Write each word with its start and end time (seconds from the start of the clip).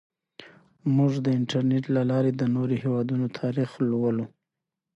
موږ 0.95 1.13
د 1.25 1.27
انټرنیټ 1.39 1.83
له 1.95 2.01
لارې 2.11 2.31
د 2.35 2.41
نورو 2.55 2.73
هیوادونو 2.83 3.25
تاریخ 3.39 3.69
لولو. 3.91 4.25